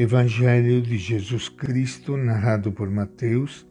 [0.00, 3.68] Evangelho de Jesus Cristo, narrado por Mateus,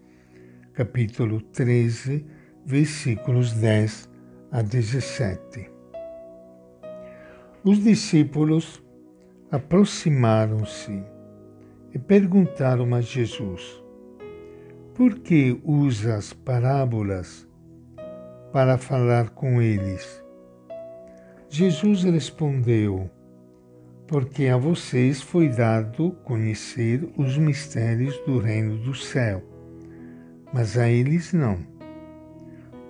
[0.73, 2.23] capítulo 13,
[2.63, 4.07] versículos 10
[4.51, 5.71] a 17.
[7.63, 8.79] Os discípulos
[9.49, 11.03] aproximaram-se
[11.95, 13.83] e perguntaram a Jesus:
[14.93, 17.47] Por que usas parábolas
[18.53, 20.23] para falar com eles?
[21.49, 23.09] Jesus respondeu:
[24.09, 29.43] porque a vocês foi dado conhecer os mistérios do reino do céu,
[30.51, 31.59] mas a eles não.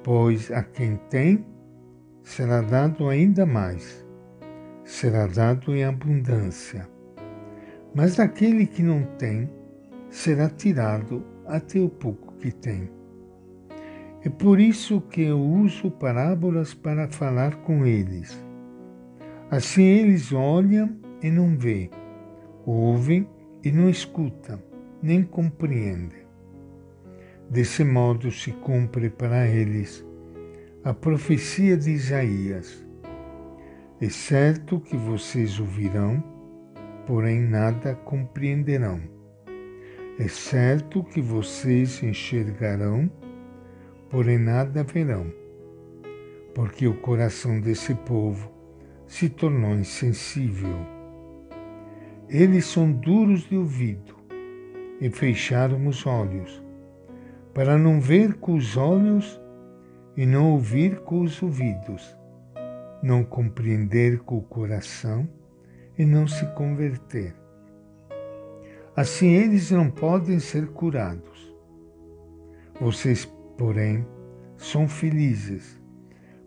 [0.02, 1.46] Pois a quem tem,
[2.24, 4.08] será dado ainda mais,
[4.86, 6.88] será dado em abundância.
[7.94, 9.50] Mas daquele que não tem,
[10.10, 12.90] será tirado até o pouco que tem.
[14.24, 18.42] É por isso que eu uso parábolas para falar com eles.
[19.52, 21.90] Assim eles olham e não vê,
[22.66, 23.28] ouvem
[23.64, 24.62] e não escutam,
[25.02, 26.28] nem compreendem.
[27.50, 30.06] Desse modo se cumpre para eles
[30.84, 32.86] a profecia de Isaías.
[34.00, 36.24] É certo que vocês ouvirão,
[37.06, 39.02] porém nada compreenderão.
[40.18, 43.12] É certo que vocês enxergarão,
[44.10, 45.34] porém nada verão,
[46.54, 48.52] porque o coração desse povo
[49.08, 50.99] se tornou insensível
[52.30, 54.16] eles são duros de ouvido
[55.02, 56.64] e fecharam os olhos,
[57.56, 59.42] para não ver com os olhos
[60.16, 62.16] e não ouvir com os ouvidos,
[63.02, 65.28] não compreender com o coração
[65.98, 67.34] e não se converter.
[68.96, 71.56] Assim eles não podem ser curados.
[72.80, 73.26] Vocês,
[73.58, 74.06] porém,
[74.56, 75.82] são felizes,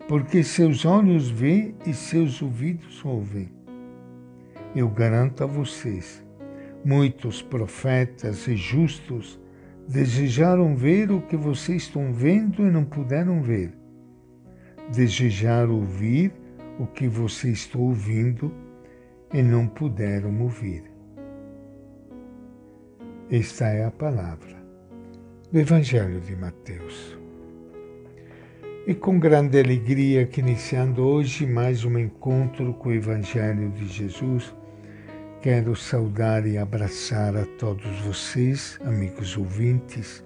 [0.07, 3.62] porque seus olhos veem e seus ouvidos ouvem
[4.75, 6.23] eu garanto a vocês,
[6.83, 9.39] muitos profetas e justos
[9.87, 13.73] desejaram ver o que vocês estão vendo e não puderam ver.
[14.91, 16.33] Desejaram ouvir
[16.79, 18.51] o que vocês estão ouvindo
[19.33, 20.83] e não puderam ouvir.
[23.29, 24.63] Esta é a palavra
[25.51, 27.17] do Evangelho de Mateus.
[28.85, 34.53] E com grande alegria que iniciando hoje mais um encontro com o Evangelho de Jesus,
[35.43, 40.23] Quero saudar e abraçar a todos vocês, amigos ouvintes.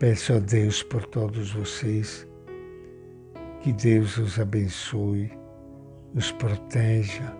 [0.00, 2.26] Peço a Deus por todos vocês,
[3.60, 5.30] que Deus os abençoe,
[6.12, 7.32] os proteja,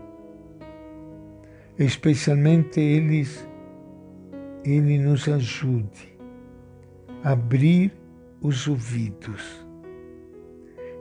[1.76, 3.44] especialmente eles,
[4.64, 6.16] Ele nos ajude
[7.24, 7.92] a abrir
[8.40, 9.66] os ouvidos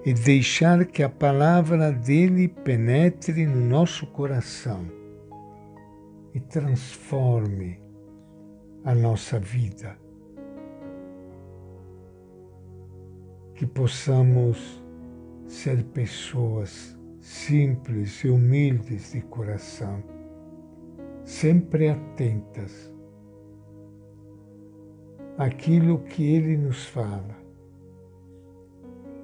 [0.04, 5.00] e deixar que a palavra dele penetre no nosso coração
[6.34, 7.80] e transforme
[8.84, 9.98] a nossa vida.
[13.56, 14.82] Que possamos
[15.46, 20.04] ser pessoas simples e humildes de coração,
[21.24, 22.92] sempre atentas
[25.38, 27.38] àquilo que Ele nos fala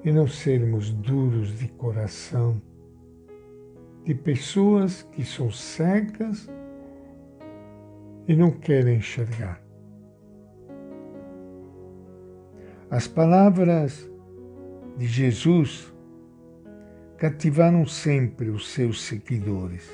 [0.04, 2.62] e não sermos duros de coração,
[4.04, 6.48] de pessoas que são cegas
[8.28, 9.60] e não querem enxergar.
[12.90, 14.08] As palavras
[14.98, 15.92] de Jesus
[17.16, 19.90] cativaram sempre os seus seguidores.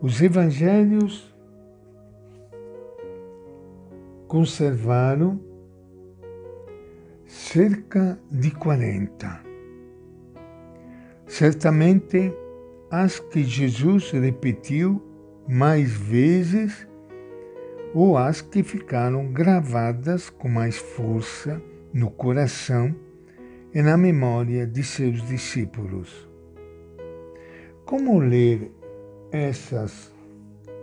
[0.00, 1.34] Os evangelhos
[4.26, 5.40] conservaram
[7.26, 9.44] cerca de 40.
[11.26, 12.32] Certamente
[12.90, 15.15] as que Jesus repetiu
[15.48, 16.86] mais vezes
[17.94, 21.62] ou as que ficaram gravadas com mais força
[21.92, 22.94] no coração
[23.72, 26.28] e na memória de seus discípulos.
[27.84, 28.70] Como ler
[29.30, 30.12] essas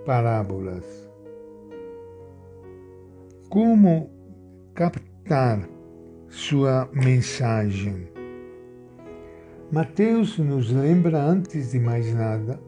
[0.05, 0.85] parábolas?
[3.49, 4.09] Como
[4.73, 5.67] captar
[6.29, 8.07] sua mensagem?
[9.71, 12.59] Mateus nos lembra, antes de mais nada,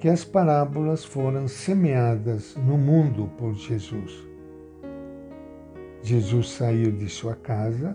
[0.00, 4.26] que as parábolas foram semeadas no mundo por Jesus.
[6.02, 7.94] Jesus saiu de sua casa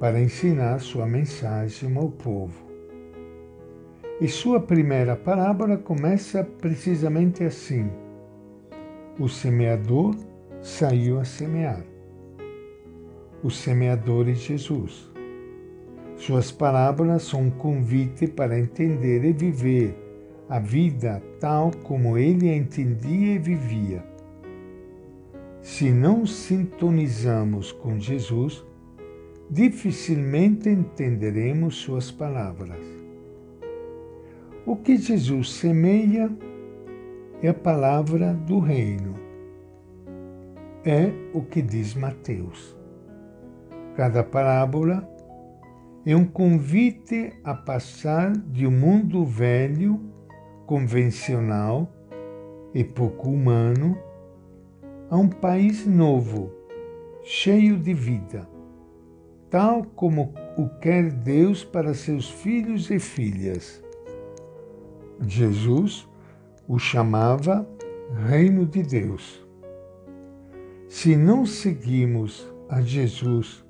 [0.00, 2.68] para ensinar sua mensagem ao povo.
[4.20, 7.88] E sua primeira parábola começa precisamente assim:
[9.16, 10.16] O semeador
[10.60, 11.84] saiu a semear.
[13.44, 15.08] O semeador é Jesus.
[16.16, 20.09] Suas parábolas são um convite para entender e viver
[20.50, 24.04] a vida tal como ele a entendia e vivia.
[25.62, 28.64] Se não sintonizamos com Jesus,
[29.48, 32.84] dificilmente entenderemos suas palavras.
[34.66, 36.28] O que Jesus semeia
[37.40, 39.14] é a palavra do reino.
[40.84, 42.76] É o que diz Mateus.
[43.94, 45.08] Cada parábola
[46.04, 50.18] é um convite a passar de um mundo velho
[50.70, 51.92] convencional
[52.72, 53.98] e pouco humano
[55.10, 56.52] a um país novo,
[57.24, 58.48] cheio de vida,
[59.50, 63.82] tal como o quer Deus para seus filhos e filhas.
[65.26, 66.08] Jesus
[66.68, 67.68] o chamava
[68.28, 69.44] Reino de Deus.
[70.88, 73.66] Se não seguimos a Jesus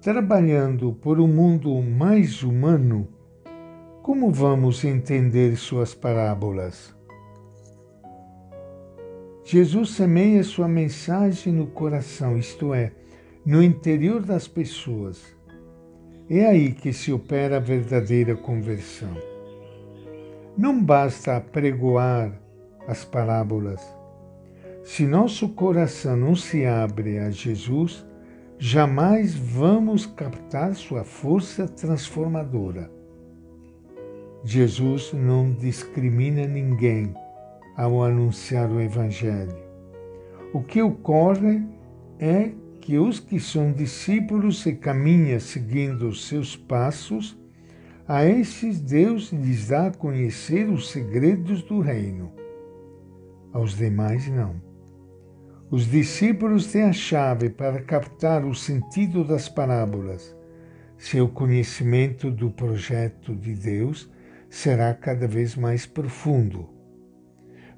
[0.00, 3.08] trabalhando por um mundo mais humano,
[4.02, 6.92] como vamos entender suas parábolas?
[9.44, 12.90] Jesus semeia sua mensagem no coração, isto é,
[13.46, 15.22] no interior das pessoas.
[16.28, 19.16] É aí que se opera a verdadeira conversão.
[20.58, 22.32] Não basta pregoar
[22.88, 23.80] as parábolas.
[24.82, 28.04] Se nosso coração não se abre a Jesus,
[28.58, 33.01] jamais vamos captar sua força transformadora.
[34.44, 37.14] Jesus não discrimina ninguém
[37.76, 39.56] ao anunciar o Evangelho.
[40.52, 41.62] O que ocorre
[42.18, 42.50] é
[42.80, 47.38] que os que são discípulos e caminham seguindo os seus passos,
[48.06, 52.32] a esses Deus lhes dá a conhecer os segredos do reino.
[53.52, 54.56] Aos demais, não.
[55.70, 60.36] Os discípulos têm a chave para captar o sentido das parábolas.
[60.98, 64.10] Seu conhecimento do projeto de Deus
[64.52, 66.68] será cada vez mais profundo.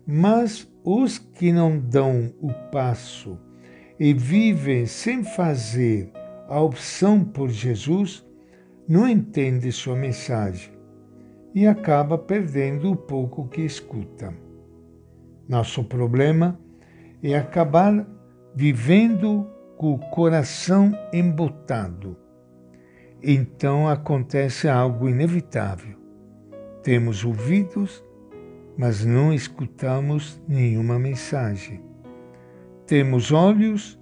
[0.04, 3.38] Mas os que não dão o passo
[3.98, 6.10] e vivem sem fazer
[6.48, 8.26] a opção por Jesus
[8.88, 10.72] não entendem sua mensagem
[11.54, 14.34] e acaba perdendo o pouco que escuta.
[15.48, 16.58] Nosso problema
[17.22, 18.04] é acabar
[18.52, 22.16] vivendo com o coração embotado.
[23.22, 26.03] Então acontece algo inevitável
[26.84, 28.04] temos ouvidos,
[28.76, 31.80] mas não escutamos nenhuma mensagem.
[32.86, 33.98] Temos olhos,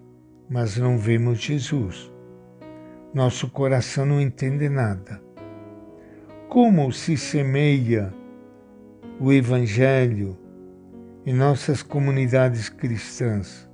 [0.50, 2.12] mas não vemos Jesus.
[3.14, 5.23] Nosso coração não entende nada.
[6.49, 8.12] Como se semeia
[9.20, 10.37] o Evangelho
[11.25, 13.70] em nossas comunidades cristãs?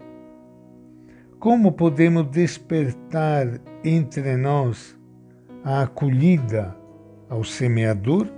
[1.39, 4.99] Como podemos despertar entre nós
[5.65, 6.77] a acolhida
[7.31, 8.38] ao semeador?